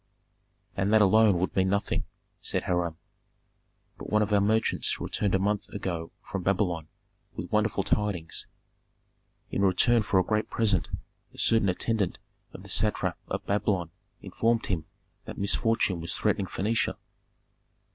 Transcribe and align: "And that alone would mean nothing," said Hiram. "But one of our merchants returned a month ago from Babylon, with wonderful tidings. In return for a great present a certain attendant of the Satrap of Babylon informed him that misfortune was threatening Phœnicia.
"And 0.75 0.91
that 0.91 1.01
alone 1.03 1.37
would 1.37 1.55
mean 1.55 1.69
nothing," 1.69 2.05
said 2.41 2.63
Hiram. 2.63 2.97
"But 3.99 4.09
one 4.09 4.23
of 4.23 4.33
our 4.33 4.41
merchants 4.41 4.99
returned 4.99 5.35
a 5.35 5.37
month 5.37 5.69
ago 5.69 6.09
from 6.23 6.41
Babylon, 6.41 6.87
with 7.35 7.51
wonderful 7.51 7.83
tidings. 7.83 8.47
In 9.51 9.61
return 9.61 10.01
for 10.01 10.17
a 10.19 10.23
great 10.23 10.49
present 10.49 10.89
a 11.35 11.37
certain 11.37 11.69
attendant 11.69 12.17
of 12.51 12.63
the 12.63 12.69
Satrap 12.69 13.19
of 13.27 13.45
Babylon 13.45 13.91
informed 14.23 14.65
him 14.65 14.85
that 15.25 15.37
misfortune 15.37 16.01
was 16.01 16.15
threatening 16.15 16.47
Phœnicia. 16.47 16.95